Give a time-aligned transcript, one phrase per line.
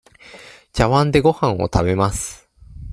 [0.73, 2.49] ちゃわんでごはんを食べます。